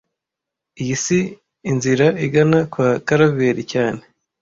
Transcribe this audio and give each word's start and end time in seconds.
Iyi 0.81 0.95
si 1.03 1.19
inzira 1.71 2.07
igana 2.25 2.59
kwa 2.71 2.89
Karaveri 3.07 3.63
cyane 3.71 4.01